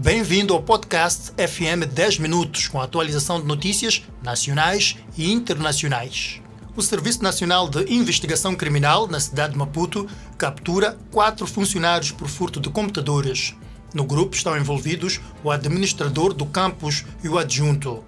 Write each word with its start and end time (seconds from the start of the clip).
Bem-vindo 0.00 0.54
ao 0.54 0.62
podcast 0.62 1.32
FM 1.32 1.92
10 1.92 2.20
Minutos, 2.20 2.68
com 2.68 2.80
atualização 2.80 3.40
de 3.40 3.46
notícias 3.48 4.04
nacionais 4.22 4.96
e 5.16 5.32
internacionais. 5.32 6.40
O 6.76 6.82
Serviço 6.82 7.20
Nacional 7.20 7.68
de 7.68 7.92
Investigação 7.92 8.54
Criminal, 8.54 9.08
na 9.08 9.18
cidade 9.18 9.54
de 9.54 9.58
Maputo, 9.58 10.06
captura 10.38 10.96
quatro 11.10 11.48
funcionários 11.48 12.12
por 12.12 12.28
furto 12.28 12.60
de 12.60 12.70
computadores. 12.70 13.56
No 13.92 14.04
grupo 14.04 14.36
estão 14.36 14.56
envolvidos 14.56 15.20
o 15.42 15.50
administrador 15.50 16.32
do 16.32 16.46
campus 16.46 17.04
e 17.24 17.28
o 17.28 17.36
adjunto. 17.36 18.04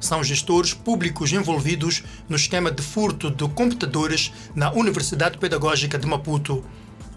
São 0.00 0.24
gestores 0.24 0.72
públicos 0.72 1.30
envolvidos 1.30 2.02
no 2.26 2.36
esquema 2.36 2.70
de 2.70 2.82
furto 2.82 3.30
de 3.30 3.46
computadores 3.48 4.32
na 4.54 4.72
Universidade 4.72 5.36
Pedagógica 5.36 5.98
de 5.98 6.06
Maputo 6.06 6.64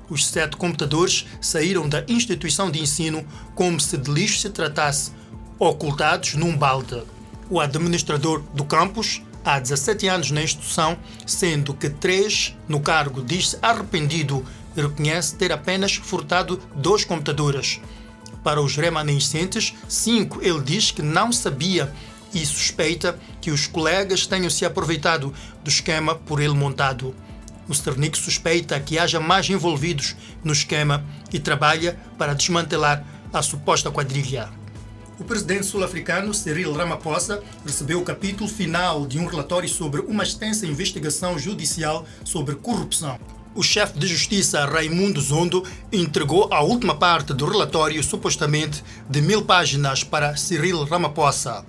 os 0.09 0.25
sete 0.25 0.55
computadores 0.57 1.25
saíram 1.41 1.87
da 1.87 2.03
instituição 2.07 2.71
de 2.71 2.81
ensino 2.81 3.25
como 3.55 3.79
se 3.79 3.97
de 3.97 4.11
lixo 4.11 4.39
se 4.39 4.49
tratasse, 4.49 5.11
ocultados 5.59 6.35
num 6.35 6.55
balde. 6.55 7.03
O 7.49 7.59
administrador 7.59 8.41
do 8.53 8.65
campus, 8.65 9.21
há 9.43 9.59
17 9.59 10.07
anos 10.07 10.31
na 10.31 10.43
instituição, 10.43 10.97
sendo 11.25 11.73
que 11.73 11.89
três 11.89 12.55
no 12.67 12.79
cargo 12.79 13.23
diz-se 13.23 13.57
arrependido 13.61 14.45
e 14.75 14.81
reconhece 14.81 15.35
ter 15.35 15.51
apenas 15.51 15.95
furtado 15.95 16.59
dois 16.75 17.03
computadores. 17.03 17.79
Para 18.43 18.61
os 18.61 18.75
remanescentes, 18.75 19.73
cinco 19.87 20.39
ele 20.41 20.61
diz 20.61 20.91
que 20.91 21.01
não 21.01 21.31
sabia 21.31 21.91
e 22.33 22.45
suspeita 22.45 23.19
que 23.41 23.51
os 23.51 23.67
colegas 23.67 24.27
tenham 24.27 24.49
se 24.49 24.65
aproveitado 24.65 25.33
do 25.63 25.69
esquema 25.69 26.15
por 26.15 26.41
ele 26.41 26.53
montado. 26.53 27.15
O 27.67 27.73
Sternik 27.73 28.17
suspeita 28.17 28.79
que 28.79 28.97
haja 28.97 29.19
mais 29.19 29.49
envolvidos 29.49 30.15
no 30.43 30.53
esquema 30.53 31.03
e 31.33 31.39
trabalha 31.39 31.99
para 32.17 32.33
desmantelar 32.33 33.05
a 33.33 33.41
suposta 33.41 33.91
quadrilha. 33.91 34.49
O 35.19 35.23
presidente 35.23 35.65
sul-africano 35.65 36.33
Cyril 36.33 36.73
Ramaphosa 36.73 37.41
recebeu 37.65 37.99
o 37.99 38.05
capítulo 38.05 38.47
final 38.47 39.05
de 39.05 39.17
um 39.17 39.25
relatório 39.25 39.67
sobre 39.67 40.01
uma 40.01 40.23
extensa 40.23 40.65
investigação 40.65 41.39
judicial 41.39 42.05
sobre 42.23 42.55
corrupção. 42.55 43.19
O 43.55 43.63
chefe 43.63 43.97
de 43.97 44.05
justiça 44.05 44.65
Raimundo 44.65 45.19
Zondo 45.19 45.65
entregou 45.91 46.47
a 46.53 46.61
última 46.61 46.95
parte 46.95 47.33
do 47.33 47.47
relatório, 47.47 48.03
supostamente 48.03 48.83
de 49.09 49.19
mil 49.19 49.43
páginas, 49.43 50.03
para 50.03 50.35
Cyril 50.35 50.83
Ramaphosa. 50.83 51.65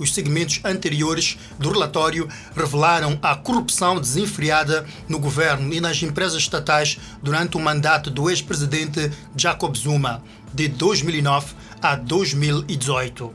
Os 0.00 0.14
segmentos 0.14 0.60
anteriores 0.64 1.36
do 1.58 1.70
relatório 1.70 2.26
revelaram 2.56 3.18
a 3.20 3.36
corrupção 3.36 4.00
desenfreada 4.00 4.86
no 5.06 5.18
governo 5.18 5.74
e 5.74 5.78
nas 5.78 6.02
empresas 6.02 6.38
estatais 6.38 6.98
durante 7.22 7.58
o 7.58 7.60
mandato 7.60 8.10
do 8.10 8.30
ex-presidente 8.30 9.12
Jacob 9.36 9.76
Zuma, 9.76 10.22
de 10.54 10.68
2009 10.68 11.54
a 11.82 11.96
2018. 11.96 13.30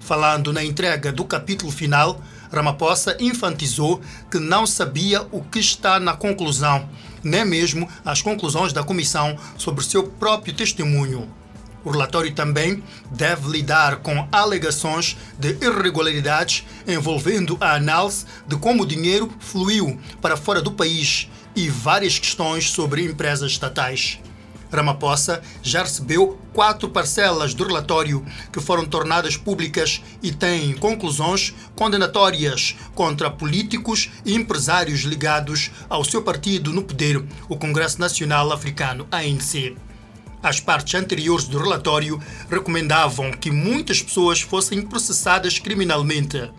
Falando 0.00 0.52
na 0.52 0.62
entrega 0.62 1.10
do 1.10 1.24
capítulo 1.24 1.72
final, 1.72 2.22
Ramaphosa 2.52 3.16
enfatizou 3.18 4.02
que 4.30 4.38
não 4.38 4.66
sabia 4.66 5.26
o 5.32 5.42
que 5.42 5.60
está 5.60 5.98
na 5.98 6.14
conclusão, 6.14 6.90
nem 7.24 7.46
mesmo 7.46 7.88
as 8.04 8.20
conclusões 8.20 8.74
da 8.74 8.84
comissão 8.84 9.38
sobre 9.56 9.82
seu 9.82 10.02
próprio 10.02 10.52
testemunho. 10.52 11.41
O 11.84 11.90
relatório 11.90 12.32
também 12.32 12.82
deve 13.10 13.48
lidar 13.48 13.96
com 13.96 14.26
alegações 14.30 15.16
de 15.38 15.56
irregularidades 15.60 16.64
envolvendo 16.86 17.56
a 17.60 17.74
análise 17.74 18.24
de 18.46 18.56
como 18.56 18.82
o 18.82 18.86
dinheiro 18.86 19.32
fluiu 19.40 19.98
para 20.20 20.36
fora 20.36 20.62
do 20.62 20.72
país 20.72 21.28
e 21.54 21.68
várias 21.68 22.18
questões 22.18 22.70
sobre 22.70 23.04
empresas 23.04 23.52
estatais. 23.52 24.20
Ramaphosa 24.72 25.42
já 25.62 25.82
recebeu 25.82 26.38
quatro 26.54 26.88
parcelas 26.88 27.52
do 27.52 27.64
relatório 27.64 28.24
que 28.50 28.60
foram 28.60 28.86
tornadas 28.86 29.36
públicas 29.36 30.02
e 30.22 30.32
têm 30.32 30.74
conclusões 30.74 31.52
condenatórias 31.76 32.74
contra 32.94 33.30
políticos 33.30 34.10
e 34.24 34.34
empresários 34.34 35.00
ligados 35.00 35.70
ao 35.90 36.04
seu 36.04 36.22
partido 36.22 36.72
no 36.72 36.82
poder, 36.82 37.22
o 37.48 37.56
Congresso 37.56 38.00
Nacional 38.00 38.50
Africano, 38.50 39.06
ANC. 39.10 39.76
As 40.42 40.58
partes 40.58 40.94
anteriores 40.94 41.46
do 41.46 41.58
relatório 41.58 42.20
recomendavam 42.50 43.30
que 43.30 43.50
muitas 43.50 44.02
pessoas 44.02 44.40
fossem 44.40 44.82
processadas 44.82 45.58
criminalmente. 45.58 46.50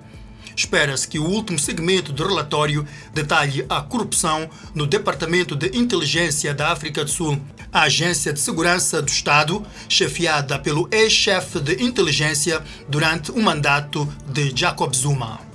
Espera-se 0.55 1.07
que 1.07 1.19
o 1.19 1.25
último 1.25 1.59
segmento 1.59 2.13
do 2.13 2.25
relatório 2.25 2.87
detalhe 3.13 3.65
a 3.67 3.81
corrupção 3.81 4.49
no 4.73 4.85
Departamento 4.85 5.55
de 5.55 5.75
Inteligência 5.77 6.53
da 6.53 6.71
África 6.71 7.03
do 7.03 7.09
Sul, 7.09 7.41
a 7.71 7.83
agência 7.83 8.31
de 8.31 8.39
segurança 8.39 9.01
do 9.01 9.09
Estado, 9.09 9.65
chefiada 9.89 10.59
pelo 10.59 10.87
ex-chefe 10.91 11.59
de 11.59 11.83
inteligência 11.83 12.61
durante 12.87 13.31
o 13.31 13.41
mandato 13.41 14.07
de 14.31 14.53
Jacob 14.55 14.93
Zuma 14.93 15.52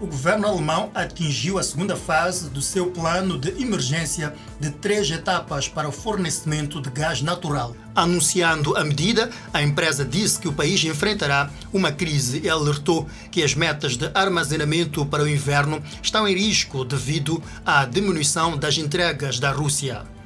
o 0.00 0.06
governo 0.06 0.46
alemão 0.46 0.90
atingiu 0.94 1.58
a 1.58 1.62
segunda 1.62 1.96
fase 1.96 2.48
do 2.50 2.62
seu 2.62 2.90
plano 2.90 3.38
de 3.38 3.50
emergência 3.60 4.34
de 4.60 4.70
três 4.70 5.10
etapas 5.10 5.68
para 5.68 5.88
o 5.88 5.92
fornecimento 5.92 6.80
de 6.80 6.90
gás 6.90 7.22
natural. 7.22 7.74
Anunciando 7.94 8.76
a 8.76 8.84
medida, 8.84 9.30
a 9.52 9.62
empresa 9.62 10.04
disse 10.04 10.38
que 10.38 10.48
o 10.48 10.52
país 10.52 10.82
enfrentará 10.84 11.50
uma 11.72 11.90
crise 11.90 12.40
e 12.44 12.48
alertou 12.48 13.08
que 13.30 13.42
as 13.42 13.54
metas 13.54 13.96
de 13.96 14.10
armazenamento 14.14 15.04
para 15.04 15.24
o 15.24 15.28
inverno 15.28 15.82
estão 16.02 16.26
em 16.26 16.34
risco 16.34 16.84
devido 16.84 17.42
à 17.64 17.84
diminuição 17.84 18.56
das 18.56 18.78
entregas 18.78 19.38
da 19.38 19.50
Rússia. 19.50 20.17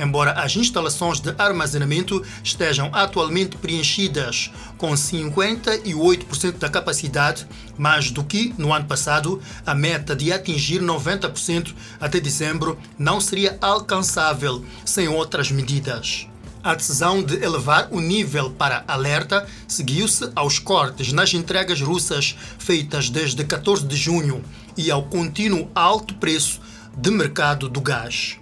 Embora 0.00 0.32
as 0.32 0.56
instalações 0.56 1.20
de 1.20 1.34
armazenamento 1.36 2.24
estejam 2.42 2.88
atualmente 2.94 3.58
preenchidas 3.58 4.50
com 4.78 4.92
58% 4.92 6.52
da 6.52 6.70
capacidade, 6.70 7.46
mais 7.76 8.10
do 8.10 8.24
que 8.24 8.54
no 8.56 8.72
ano 8.72 8.86
passado, 8.86 9.42
a 9.66 9.74
meta 9.74 10.16
de 10.16 10.32
atingir 10.32 10.80
90% 10.80 11.74
até 12.00 12.18
dezembro 12.18 12.78
não 12.98 13.20
seria 13.20 13.58
alcançável 13.60 14.64
sem 14.86 15.06
outras 15.06 15.50
medidas. 15.50 16.26
A 16.64 16.74
decisão 16.74 17.22
de 17.22 17.36
elevar 17.44 17.88
o 17.90 18.00
nível 18.00 18.50
para 18.52 18.84
alerta 18.88 19.46
seguiu-se 19.68 20.30
aos 20.34 20.58
cortes 20.58 21.12
nas 21.12 21.34
entregas 21.34 21.82
russas 21.82 22.34
feitas 22.58 23.10
desde 23.10 23.44
14 23.44 23.86
de 23.86 23.96
junho 23.96 24.42
e 24.78 24.90
ao 24.90 25.02
contínuo 25.02 25.70
alto 25.74 26.14
preço 26.14 26.58
de 26.96 27.10
mercado 27.10 27.68
do 27.68 27.82
gás. 27.82 28.39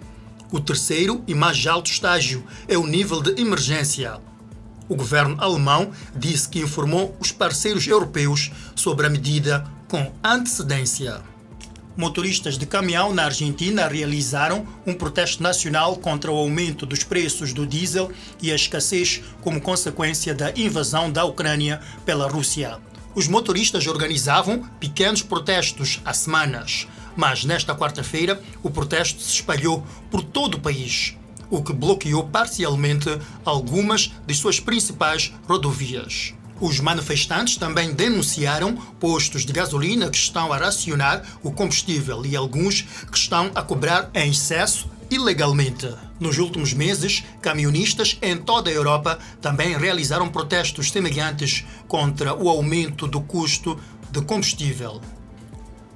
O 0.51 0.59
terceiro 0.59 1.23
e 1.27 1.35
mais 1.35 1.67
alto 1.67 1.91
estágio 1.91 2.43
é 2.67 2.79
o 2.79 2.87
nível 2.87 3.21
de 3.21 3.39
emergência. 3.39 4.19
O 4.89 4.97
governo 4.97 5.37
alemão 5.39 5.91
disse 6.17 6.49
que 6.49 6.61
informou 6.61 7.15
os 7.21 7.31
parceiros 7.31 7.87
europeus 7.87 8.51
sobre 8.75 9.07
a 9.07 9.11
medida 9.11 9.67
com 9.89 10.11
antecedência. 10.25 11.21
Motoristas 11.95 12.57
de 12.57 12.65
caminhão 12.65 13.13
na 13.13 13.25
Argentina 13.25 13.87
realizaram 13.89 14.67
um 14.87 14.95
protesto 14.95 15.43
nacional 15.43 15.97
contra 15.97 16.33
o 16.33 16.37
aumento 16.37 16.87
dos 16.87 17.05
preços 17.05 17.53
do 17.53 17.67
diesel 17.67 18.11
e 18.41 18.51
a 18.51 18.55
escassez 18.55 19.21
como 19.43 19.61
consequência 19.61 20.35
da 20.35 20.51
invasão 20.57 21.11
da 21.11 21.25
Ucrânia 21.25 21.81
pela 22.07 22.27
Rússia. 22.27 22.79
Os 23.15 23.29
motoristas 23.29 23.87
organizavam 23.87 24.63
pequenos 24.79 25.23
protestos 25.23 26.01
há 26.05 26.15
semanas, 26.15 26.87
mas 27.19 27.45
nesta 27.45 27.75
quarta-feira 27.75 28.41
o 28.63 28.71
protesto 28.71 29.21
se 29.21 29.33
espalhou 29.33 29.85
por 30.09 30.23
todo 30.23 30.55
o 30.55 30.61
país, 30.61 31.17
o 31.51 31.61
que 31.61 31.73
bloqueou 31.73 32.23
parcialmente 32.29 33.09
algumas 33.45 34.13
de 34.25 34.35
suas 34.37 34.61
principais 34.61 35.35
rodovias. 35.49 36.33
Os 36.61 36.79
manifestantes 36.79 37.57
também 37.57 37.93
denunciaram 37.93 38.77
postos 39.01 39.45
de 39.45 39.53
gasolina 39.53 40.09
que 40.09 40.17
estão 40.17 40.53
a 40.53 40.59
racionar 40.59 41.25
o 41.43 41.51
combustível 41.51 42.25
e 42.25 42.37
alguns 42.37 42.83
que 43.11 43.19
estão 43.19 43.51
a 43.53 43.63
cobrar 43.63 44.11
em 44.15 44.31
excesso 44.31 44.89
ilegalmente. 45.11 45.93
Nos 46.21 46.39
últimos 46.39 46.73
meses, 46.73 47.25
camionistas 47.43 48.17
em 48.23 48.37
toda 48.37 48.71
a 48.71 48.73
Europa 48.73 49.19
também 49.41 49.77
realizaram 49.77 50.29
protestos 50.29 50.93
semelhantes 50.93 51.65
contra 51.89 52.33
o 52.33 52.49
aumento 52.49 53.09
do 53.09 53.21
custo 53.21 53.77
de 54.09 54.23
combustível. 54.23 55.01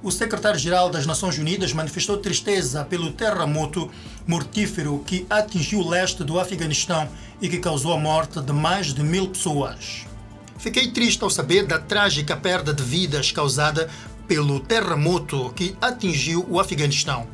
O 0.03 0.11
secretário-geral 0.11 0.89
das 0.89 1.05
Nações 1.05 1.37
Unidas 1.37 1.71
manifestou 1.71 2.17
tristeza 2.17 2.83
pelo 2.83 3.13
terremoto 3.13 3.89
mortífero 4.27 5.01
que 5.07 5.25
atingiu 5.29 5.79
o 5.79 5.89
leste 5.89 6.25
do 6.25 6.37
Afeganistão 6.37 7.07
e 7.41 7.47
que 7.47 7.57
causou 7.57 7.93
a 7.93 7.97
morte 7.97 8.41
de 8.41 8.51
mais 8.51 8.93
de 8.93 9.01
mil 9.01 9.29
pessoas. 9.29 10.05
Fiquei 10.57 10.91
triste 10.91 11.23
ao 11.23 11.29
saber 11.29 11.65
da 11.65 11.79
trágica 11.79 12.35
perda 12.35 12.73
de 12.73 12.83
vidas 12.83 13.31
causada 13.31 13.89
pelo 14.27 14.59
terremoto 14.59 15.53
que 15.55 15.73
atingiu 15.79 16.45
o 16.49 16.59
Afeganistão, 16.59 17.25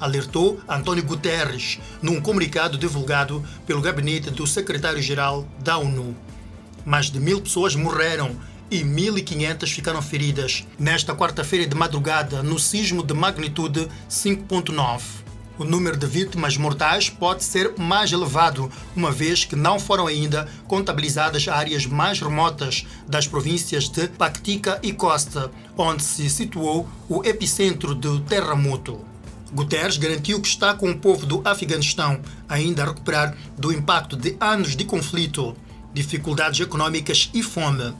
alertou 0.00 0.60
António 0.68 1.04
Guterres 1.04 1.78
num 2.02 2.20
comunicado 2.20 2.76
divulgado 2.76 3.40
pelo 3.64 3.80
gabinete 3.80 4.32
do 4.32 4.48
secretário-geral 4.48 5.46
da 5.60 5.78
ONU. 5.78 6.16
Mais 6.84 7.08
de 7.08 7.20
mil 7.20 7.40
pessoas 7.40 7.76
morreram 7.76 8.34
e 8.70 8.82
1.500 8.82 9.72
ficaram 9.72 10.02
feridas 10.02 10.66
nesta 10.78 11.14
quarta-feira 11.14 11.66
de 11.66 11.74
madrugada 11.74 12.42
no 12.42 12.58
sismo 12.58 13.02
de 13.02 13.14
magnitude 13.14 13.88
5.9. 14.10 15.26
O 15.58 15.64
número 15.64 15.96
de 15.96 16.06
vítimas 16.06 16.58
mortais 16.58 17.08
pode 17.08 17.42
ser 17.42 17.72
mais 17.78 18.12
elevado, 18.12 18.70
uma 18.94 19.10
vez 19.10 19.44
que 19.44 19.56
não 19.56 19.78
foram 19.78 20.06
ainda 20.06 20.46
contabilizadas 20.68 21.48
áreas 21.48 21.86
mais 21.86 22.20
remotas 22.20 22.86
das 23.08 23.26
províncias 23.26 23.88
de 23.88 24.06
Pactica 24.06 24.78
e 24.82 24.92
Costa, 24.92 25.50
onde 25.76 26.02
se 26.02 26.28
situou 26.28 26.86
o 27.08 27.24
epicentro 27.24 27.94
do 27.94 28.20
terremoto. 28.20 29.00
Guterres 29.50 29.96
garantiu 29.96 30.42
que 30.42 30.48
está 30.48 30.74
com 30.74 30.90
o 30.90 30.98
povo 30.98 31.24
do 31.24 31.40
Afeganistão 31.42 32.20
ainda 32.46 32.82
a 32.82 32.86
recuperar 32.86 33.34
do 33.56 33.72
impacto 33.72 34.14
de 34.14 34.36
anos 34.38 34.76
de 34.76 34.84
conflito, 34.84 35.56
dificuldades 35.94 36.60
econômicas 36.60 37.30
e 37.32 37.42
fome. 37.42 37.94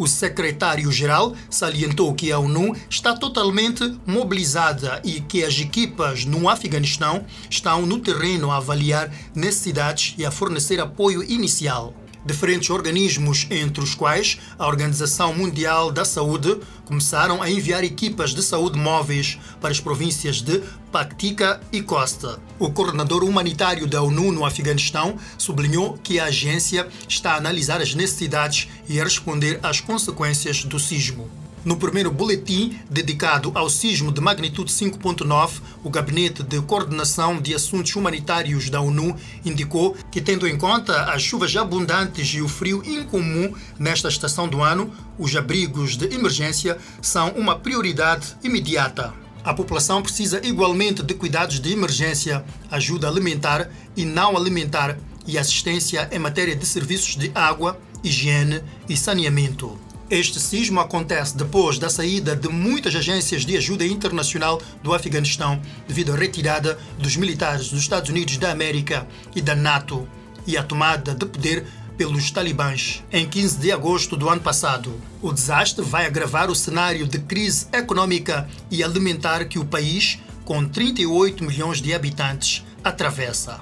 O 0.00 0.06
secretário-geral 0.06 1.34
salientou 1.50 2.14
que 2.14 2.32
a 2.32 2.38
ONU 2.38 2.74
está 2.88 3.14
totalmente 3.14 3.98
mobilizada 4.06 4.98
e 5.04 5.20
que 5.20 5.44
as 5.44 5.60
equipas 5.60 6.24
no 6.24 6.48
Afeganistão 6.48 7.26
estão 7.50 7.84
no 7.84 7.98
terreno 7.98 8.50
a 8.50 8.56
avaliar 8.56 9.12
necessidades 9.34 10.14
e 10.16 10.24
a 10.24 10.30
fornecer 10.30 10.80
apoio 10.80 11.22
inicial. 11.22 11.92
Diferentes 12.24 12.68
organismos, 12.68 13.46
entre 13.50 13.82
os 13.82 13.94
quais 13.94 14.38
a 14.58 14.66
Organização 14.66 15.32
Mundial 15.32 15.90
da 15.90 16.04
Saúde, 16.04 16.58
começaram 16.84 17.42
a 17.42 17.50
enviar 17.50 17.82
equipas 17.82 18.34
de 18.34 18.42
saúde 18.42 18.78
móveis 18.78 19.38
para 19.60 19.70
as 19.70 19.80
províncias 19.80 20.42
de 20.42 20.62
Paktika 20.92 21.60
e 21.72 21.80
Costa. 21.80 22.38
O 22.58 22.70
coordenador 22.70 23.24
humanitário 23.24 23.86
da 23.86 24.02
ONU 24.02 24.32
no 24.32 24.44
Afeganistão 24.44 25.16
sublinhou 25.38 25.98
que 26.02 26.20
a 26.20 26.26
agência 26.26 26.86
está 27.08 27.32
a 27.32 27.36
analisar 27.36 27.80
as 27.80 27.94
necessidades 27.94 28.68
e 28.88 29.00
a 29.00 29.04
responder 29.04 29.58
às 29.62 29.80
consequências 29.80 30.64
do 30.64 30.78
sismo. 30.78 31.39
No 31.62 31.76
primeiro 31.76 32.10
boletim 32.10 32.78
dedicado 32.88 33.52
ao 33.54 33.68
sismo 33.68 34.10
de 34.10 34.18
magnitude 34.18 34.72
5.9, 34.72 35.60
o 35.84 35.90
Gabinete 35.90 36.42
de 36.42 36.58
Coordenação 36.62 37.38
de 37.38 37.54
Assuntos 37.54 37.94
Humanitários 37.94 38.70
da 38.70 38.80
ONU 38.80 39.14
indicou 39.44 39.94
que, 40.10 40.22
tendo 40.22 40.48
em 40.48 40.56
conta 40.56 41.12
as 41.12 41.20
chuvas 41.20 41.54
abundantes 41.54 42.28
e 42.28 42.40
o 42.40 42.48
frio 42.48 42.82
incomum 42.82 43.52
nesta 43.78 44.08
estação 44.08 44.48
do 44.48 44.62
ano, 44.62 44.90
os 45.18 45.36
abrigos 45.36 45.98
de 45.98 46.06
emergência 46.14 46.78
são 47.02 47.28
uma 47.32 47.58
prioridade 47.58 48.34
imediata. 48.42 49.12
A 49.44 49.52
população 49.52 50.00
precisa 50.00 50.40
igualmente 50.42 51.02
de 51.02 51.12
cuidados 51.12 51.60
de 51.60 51.72
emergência, 51.72 52.42
ajuda 52.70 53.06
alimentar 53.06 53.68
e 53.94 54.06
não 54.06 54.34
alimentar 54.34 54.96
e 55.26 55.36
assistência 55.36 56.08
em 56.10 56.18
matéria 56.18 56.56
de 56.56 56.64
serviços 56.64 57.16
de 57.16 57.30
água, 57.34 57.78
higiene 58.02 58.62
e 58.88 58.96
saneamento. 58.96 59.89
Este 60.10 60.40
sismo 60.40 60.80
acontece 60.80 61.36
depois 61.36 61.78
da 61.78 61.88
saída 61.88 62.34
de 62.34 62.48
muitas 62.48 62.96
agências 62.96 63.46
de 63.46 63.56
ajuda 63.56 63.86
internacional 63.86 64.60
do 64.82 64.92
Afeganistão 64.92 65.62
devido 65.86 66.12
à 66.12 66.16
retirada 66.16 66.76
dos 66.98 67.16
militares 67.16 67.68
dos 67.68 67.78
Estados 67.78 68.10
Unidos 68.10 68.36
da 68.36 68.50
América 68.50 69.06
e 69.36 69.40
da 69.40 69.54
NATO 69.54 70.08
e 70.44 70.56
à 70.56 70.64
tomada 70.64 71.14
de 71.14 71.24
poder 71.24 71.64
pelos 71.96 72.28
talibãs 72.32 73.04
em 73.12 73.24
15 73.24 73.58
de 73.58 73.70
agosto 73.70 74.16
do 74.16 74.28
ano 74.28 74.40
passado. 74.40 75.00
O 75.22 75.32
desastre 75.32 75.84
vai 75.84 76.06
agravar 76.06 76.50
o 76.50 76.56
cenário 76.56 77.06
de 77.06 77.20
crise 77.20 77.68
econômica 77.72 78.48
e 78.68 78.82
alimentar 78.82 79.44
que 79.44 79.60
o 79.60 79.64
país, 79.64 80.18
com 80.44 80.66
38 80.66 81.44
milhões 81.44 81.80
de 81.80 81.94
habitantes, 81.94 82.64
atravessa. 82.82 83.60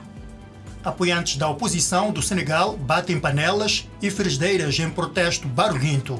Apoiantes 0.83 1.37
da 1.37 1.47
oposição 1.47 2.11
do 2.11 2.23
Senegal 2.23 2.75
batem 2.75 3.21
panelas 3.21 3.87
e 4.01 4.11
frigideiras 4.11 4.79
em 4.79 4.89
protesto 4.89 5.47
barulhento. 5.47 6.19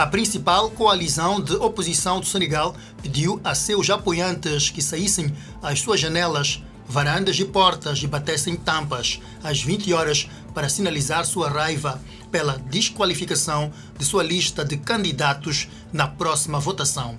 A 0.00 0.06
principal 0.06 0.70
coalizão 0.70 1.42
de 1.42 1.52
oposição 1.56 2.20
do 2.20 2.26
Senegal 2.26 2.74
pediu 3.02 3.38
a 3.44 3.54
seus 3.54 3.90
apoiantes 3.90 4.70
que 4.70 4.80
saíssem 4.80 5.30
às 5.62 5.80
suas 5.80 6.00
janelas, 6.00 6.62
varandas 6.88 7.38
e 7.38 7.44
portas 7.44 8.02
e 8.02 8.06
batessem 8.06 8.56
tampas 8.56 9.20
às 9.44 9.60
20 9.60 9.92
horas 9.92 10.26
para 10.54 10.70
sinalizar 10.70 11.26
sua 11.26 11.50
raiva 11.50 12.00
pela 12.30 12.56
desqualificação 12.56 13.70
de 13.98 14.06
sua 14.06 14.22
lista 14.22 14.64
de 14.64 14.78
candidatos 14.78 15.68
na 15.92 16.08
próxima 16.08 16.58
votação. 16.58 17.18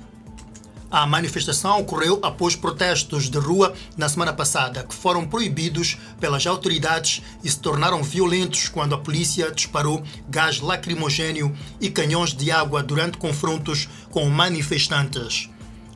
A 0.91 1.07
manifestação 1.07 1.79
ocorreu 1.79 2.19
após 2.21 2.53
protestos 2.53 3.29
de 3.29 3.37
rua 3.37 3.73
na 3.95 4.09
semana 4.09 4.33
passada, 4.33 4.83
que 4.83 4.93
foram 4.93 5.25
proibidos 5.25 5.97
pelas 6.19 6.45
autoridades 6.45 7.21
e 7.41 7.49
se 7.49 7.57
tornaram 7.57 8.03
violentos 8.03 8.67
quando 8.67 8.93
a 8.93 8.97
polícia 8.97 9.49
disparou 9.51 10.03
gás 10.27 10.59
lacrimogênio 10.59 11.55
e 11.79 11.89
canhões 11.89 12.33
de 12.33 12.51
água 12.51 12.83
durante 12.83 13.17
confrontos 13.17 13.87
com 14.09 14.29
manifestantes. 14.29 15.49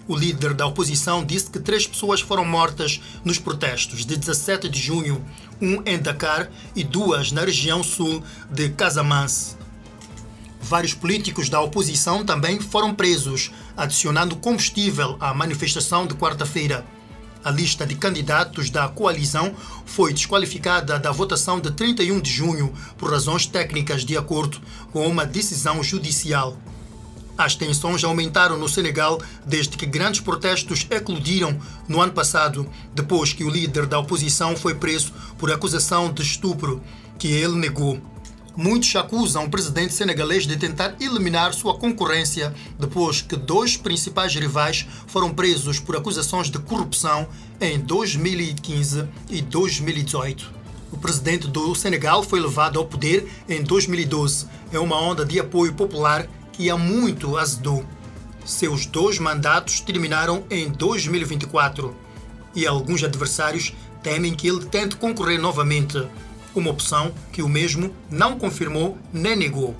O 0.08 0.16
líder 0.16 0.54
da 0.54 0.66
oposição 0.66 1.26
disse 1.26 1.52
que 1.52 1.60
três 1.60 1.86
pessoas 1.86 2.22
foram 2.22 2.46
mortas 2.46 3.02
nos 3.22 3.38
protestos 3.38 4.06
de 4.06 4.16
17 4.16 4.70
de 4.70 4.80
junho, 4.80 5.22
um 5.62 5.82
em 5.86 6.00
Dakar 6.00 6.50
e 6.74 6.86
duas 6.86 7.34
na 7.34 7.42
região 7.42 7.84
sul 7.84 8.24
de 8.50 8.70
Casamance. 8.70 9.65
Vários 10.68 10.96
políticos 10.96 11.48
da 11.48 11.62
oposição 11.62 12.26
também 12.26 12.60
foram 12.60 12.92
presos, 12.92 13.52
adicionando 13.78 14.36
combustível 14.36 15.16
à 15.20 15.32
manifestação 15.32 16.08
de 16.08 16.16
quarta-feira. 16.16 16.84
A 17.44 17.52
lista 17.52 17.86
de 17.86 17.94
candidatos 17.94 18.72
da 18.72 18.88
coalizão 18.88 19.54
foi 19.86 20.12
desqualificada 20.12 20.98
da 20.98 21.12
votação 21.12 21.60
de 21.60 21.70
31 21.70 22.20
de 22.20 22.32
junho 22.32 22.74
por 22.98 23.12
razões 23.12 23.46
técnicas, 23.46 24.04
de 24.04 24.18
acordo 24.18 24.60
com 24.92 25.08
uma 25.08 25.24
decisão 25.24 25.84
judicial. 25.84 26.58
As 27.38 27.54
tensões 27.54 28.04
aumentaram 28.04 28.58
no 28.58 28.68
Senegal 28.68 29.22
desde 29.46 29.78
que 29.78 29.86
grandes 29.86 30.22
protestos 30.22 30.88
eclodiram 30.90 31.60
no 31.88 32.02
ano 32.02 32.14
passado, 32.14 32.68
depois 32.92 33.34
que 33.34 33.44
o 33.44 33.52
líder 33.52 33.86
da 33.86 34.00
oposição 34.00 34.56
foi 34.56 34.74
preso 34.74 35.14
por 35.38 35.52
acusação 35.52 36.12
de 36.12 36.24
estupro, 36.24 36.82
que 37.20 37.28
ele 37.28 37.54
negou. 37.54 38.15
Muitos 38.58 38.96
acusam 38.96 39.44
o 39.44 39.50
presidente 39.50 39.94
senegalês 39.94 40.48
de 40.48 40.56
tentar 40.56 40.96
eliminar 41.02 41.54
sua 41.54 41.78
concorrência 41.78 42.54
depois 42.80 43.22
que 43.22 43.36
dois 43.36 43.76
principais 43.76 44.34
rivais 44.34 44.88
foram 45.08 45.34
presos 45.34 45.78
por 45.78 45.98
acusações 45.98 46.50
de 46.50 46.58
corrupção 46.60 47.28
em 47.60 47.78
2015 47.78 49.10
e 49.30 49.42
2018. 49.42 50.54
O 50.90 50.98
presidente 50.98 51.50
do 51.50 51.76
Senegal 51.76 52.24
foi 52.24 52.40
levado 52.40 52.80
ao 52.80 52.86
poder 52.86 53.28
em 53.50 53.62
2012 53.62 54.46
em 54.72 54.78
uma 54.78 55.02
onda 55.02 55.26
de 55.26 55.38
apoio 55.38 55.74
popular 55.74 56.26
que 56.54 56.70
há 56.70 56.78
muito 56.78 57.38
azedou. 57.38 57.86
Seus 58.46 58.86
dois 58.86 59.20
mandatos 59.20 59.82
terminaram 59.82 60.46
em 60.50 60.70
2024 60.70 61.94
e 62.56 62.66
alguns 62.66 63.04
adversários 63.04 63.74
temem 64.02 64.34
que 64.34 64.48
ele 64.48 64.64
tente 64.66 64.96
concorrer 64.96 65.42
novamente 65.42 66.02
uma 66.60 66.72
opção 66.72 67.14
que 67.32 67.42
o 67.42 67.50
mesmo 67.50 67.94
não 68.10 68.38
confirmou 68.38 68.98
nem 69.12 69.36
negou. 69.36 69.76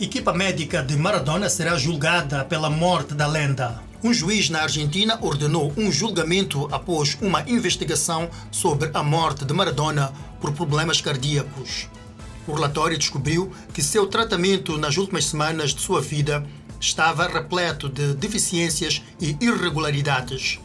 Equipa 0.00 0.32
médica 0.32 0.82
de 0.82 0.96
Maradona 0.96 1.48
será 1.48 1.76
julgada 1.76 2.44
pela 2.44 2.70
morte 2.70 3.14
da 3.14 3.26
lenda. 3.26 3.82
Um 4.02 4.14
juiz 4.14 4.48
na 4.48 4.62
Argentina 4.62 5.18
ordenou 5.20 5.72
um 5.76 5.90
julgamento 5.90 6.68
após 6.70 7.18
uma 7.20 7.42
investigação 7.48 8.30
sobre 8.50 8.90
a 8.94 9.02
morte 9.02 9.44
de 9.44 9.52
Maradona 9.52 10.12
por 10.40 10.52
problemas 10.52 11.00
cardíacos. 11.00 11.88
O 12.46 12.52
relatório 12.52 12.96
descobriu 12.96 13.52
que 13.74 13.82
seu 13.82 14.06
tratamento 14.06 14.78
nas 14.78 14.96
últimas 14.96 15.26
semanas 15.26 15.74
de 15.74 15.80
sua 15.80 16.00
vida 16.00 16.46
estava 16.80 17.26
repleto 17.26 17.88
de 17.88 18.14
deficiências 18.14 19.02
e 19.20 19.36
irregularidades. 19.40 20.60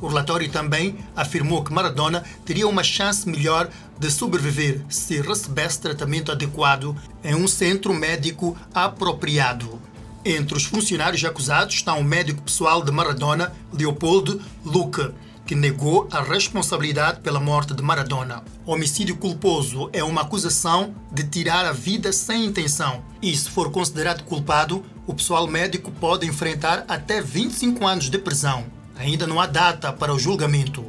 O 0.00 0.06
relatório 0.06 0.48
também 0.48 0.96
afirmou 1.16 1.64
que 1.64 1.72
Maradona 1.72 2.22
teria 2.44 2.68
uma 2.68 2.84
chance 2.84 3.28
melhor 3.28 3.68
de 3.98 4.10
sobreviver 4.10 4.84
se 4.88 5.20
recebesse 5.20 5.80
tratamento 5.80 6.30
adequado 6.30 6.96
em 7.24 7.34
um 7.34 7.48
centro 7.48 7.92
médico 7.92 8.56
apropriado. 8.72 9.80
Entre 10.24 10.56
os 10.56 10.64
funcionários 10.64 11.24
acusados 11.24 11.74
está 11.74 11.94
o 11.94 12.04
médico 12.04 12.42
pessoal 12.42 12.82
de 12.82 12.90
Maradona, 12.90 13.52
Leopoldo 13.72 14.40
Luque, 14.64 15.10
que 15.46 15.54
negou 15.54 16.06
a 16.12 16.20
responsabilidade 16.20 17.20
pela 17.20 17.40
morte 17.40 17.72
de 17.72 17.82
Maradona. 17.82 18.44
Homicídio 18.66 19.16
culposo 19.16 19.88
é 19.94 20.04
uma 20.04 20.20
acusação 20.20 20.94
de 21.10 21.24
tirar 21.24 21.64
a 21.64 21.72
vida 21.72 22.12
sem 22.12 22.44
intenção. 22.44 23.02
E, 23.22 23.34
se 23.34 23.48
for 23.48 23.70
considerado 23.70 24.24
culpado, 24.24 24.84
o 25.06 25.14
pessoal 25.14 25.46
médico 25.46 25.90
pode 25.90 26.26
enfrentar 26.26 26.84
até 26.86 27.22
25 27.22 27.86
anos 27.86 28.10
de 28.10 28.18
prisão. 28.18 28.66
Ainda 28.98 29.26
não 29.26 29.40
há 29.40 29.46
data 29.46 29.90
para 29.90 30.12
o 30.12 30.18
julgamento. 30.18 30.84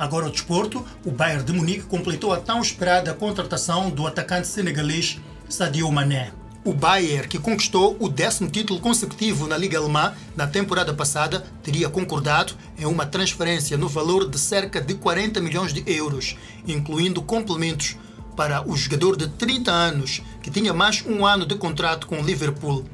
Agora 0.00 0.26
o 0.26 0.30
desporto, 0.30 0.82
o 1.04 1.10
Bayern 1.10 1.44
de 1.44 1.52
Munique 1.52 1.82
completou 1.82 2.32
a 2.32 2.40
tão 2.40 2.62
esperada 2.62 3.12
contratação 3.12 3.90
do 3.90 4.06
atacante 4.06 4.48
senegalês 4.48 5.20
Sadio 5.46 5.92
Mané. 5.92 6.32
O 6.64 6.72
Bayern, 6.72 7.28
que 7.28 7.38
conquistou 7.38 7.96
o 8.00 8.08
décimo 8.08 8.50
título 8.50 8.80
consecutivo 8.80 9.46
na 9.46 9.58
Liga 9.58 9.76
Alemã 9.76 10.14
na 10.34 10.46
temporada 10.46 10.94
passada, 10.94 11.44
teria 11.62 11.88
concordado 11.88 12.54
em 12.78 12.86
uma 12.86 13.04
transferência 13.04 13.76
no 13.76 13.88
valor 13.88 14.26
de 14.28 14.38
cerca 14.38 14.80
de 14.80 14.94
40 14.94 15.38
milhões 15.40 15.72
de 15.72 15.84
euros, 15.86 16.34
incluindo 16.66 17.20
complementos 17.20 17.96
para 18.34 18.66
o 18.66 18.74
jogador 18.74 19.16
de 19.16 19.28
30 19.28 19.70
anos, 19.70 20.22
que 20.42 20.50
tinha 20.50 20.72
mais 20.72 21.04
um 21.06 21.26
ano 21.26 21.44
de 21.44 21.56
contrato 21.56 22.06
com 22.06 22.20
o 22.20 22.24
Liverpool. 22.24 22.84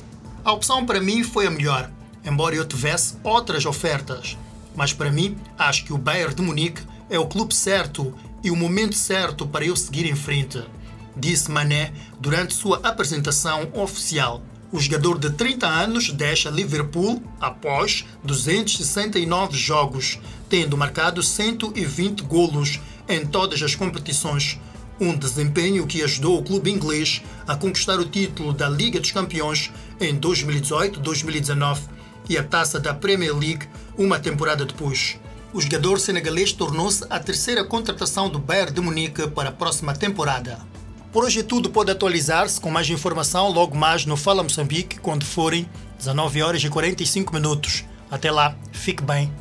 A 0.45 0.53
opção 0.53 0.85
para 0.85 1.01
mim 1.01 1.23
foi 1.23 1.47
a 1.47 1.51
melhor 1.51 1.89
embora 2.27 2.57
eu 2.57 2.67
tivesse 2.67 3.17
outras 3.23 3.65
ofertas. 3.65 4.37
Mas 4.75 4.93
para 4.93 5.11
mim, 5.11 5.37
acho 5.57 5.85
que 5.85 5.93
o 5.93 5.99
Bayern 5.99 6.35
de 6.35 6.43
Munique 6.43 6.83
é 7.09 7.19
o 7.19 7.27
clube 7.27 7.55
certo 7.55 8.15
e 8.43 8.51
o 8.51 8.57
momento 8.57 8.95
certo 8.95 9.47
para 9.47 9.65
eu 9.65 9.77
seguir 9.77 10.07
em 10.07 10.17
frente, 10.17 10.63
disse 11.17 11.51
Mané 11.51 11.93
durante 12.21 12.55
sua 12.55 12.81
apresentação 12.83 13.69
oficial. 13.73 14.43
O 14.73 14.81
jogador 14.81 15.19
de 15.19 15.31
30 15.31 15.67
anos 15.67 16.11
deixa 16.11 16.51
Liverpool 16.51 17.23
após 17.41 18.05
269 18.25 19.57
jogos, 19.57 20.19
tendo 20.49 20.77
marcado 20.77 21.23
120 21.23 22.23
golos 22.23 22.81
em 23.09 23.25
todas 23.25 23.63
as 23.63 23.75
competições, 23.75 24.59
um 25.01 25.17
desempenho 25.17 25.87
que 25.87 26.03
ajudou 26.03 26.39
o 26.39 26.43
clube 26.43 26.71
inglês 26.71 27.23
a 27.47 27.55
conquistar 27.55 27.99
o 28.01 28.05
título 28.05 28.53
da 28.53 28.69
Liga 28.69 28.99
dos 28.99 29.13
Campeões 29.13 29.71
em 30.01 30.19
2018-2019 30.19 31.81
e 32.29 32.37
a 32.37 32.43
taça 32.43 32.81
da 32.81 32.93
Premier 32.93 33.37
League 33.37 33.69
uma 33.97 34.19
temporada 34.19 34.65
depois. 34.65 35.19
O 35.57 35.61
jogador 35.63 35.99
senegalês 35.99 36.53
tornou-se 36.53 37.03
a 37.09 37.19
terceira 37.19 37.65
contratação 37.65 38.29
do 38.29 38.39
Bayern 38.39 38.75
de 38.75 38.81
Munique 38.83 39.27
para 39.29 39.49
a 39.49 39.53
próxima 39.53 39.95
temporada. 39.95 40.59
Por 41.11 41.25
hoje 41.25 41.43
tudo, 41.43 41.71
pode 41.71 41.91
atualizar-se 41.91 42.61
com 42.61 42.71
mais 42.71 42.91
informação 42.91 43.51
logo 43.51 43.75
mais 43.75 44.05
no 44.05 44.19
Fala 44.19 44.43
Moçambique, 44.43 45.01
quando 45.01 45.25
forem 45.25 45.67
19 45.97 46.43
horas 46.43 46.63
e 46.63 46.69
45 46.69 47.33
minutos. 47.33 47.87
Até 48.11 48.31
lá, 48.31 48.55
fique 48.71 49.03
bem 49.03 49.33